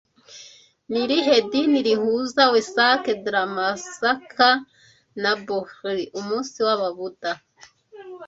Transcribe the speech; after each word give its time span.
Ni 0.89 0.99
irihe 1.03 1.35
dini 1.51 1.79
rihuza 1.87 2.43
Weasak, 2.53 3.03
Dhrammacacka, 3.23 4.49
na 5.21 5.31
Bhodi 5.45 6.03
umunsi 6.19 6.57
w'Ababuda 6.65 7.31